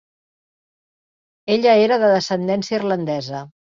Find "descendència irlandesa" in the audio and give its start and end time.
2.15-3.45